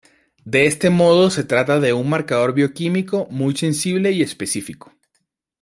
De 0.43 0.65
este 0.65 0.89
modo 0.89 1.29
se 1.29 1.43
trata 1.43 1.79
de 1.79 1.93
un 1.93 2.09
marcador 2.09 2.55
bioquímico 2.55 3.27
muy 3.29 3.55
sensible 3.55 4.11
y 4.11 4.23
específico. 4.23 4.91